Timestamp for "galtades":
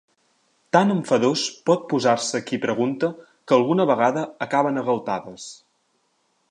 4.91-5.49